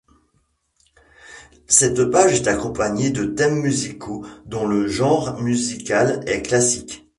[1.67, 7.07] Cette page est accompagnée de Thèmes musicaux dont le genre musical est classique.